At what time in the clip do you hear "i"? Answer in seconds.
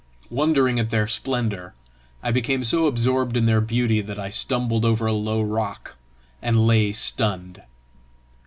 2.23-2.31, 4.17-4.31